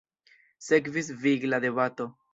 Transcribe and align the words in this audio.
Sekvis 0.69 1.13
vigla 1.27 1.63
debato. 1.69 2.13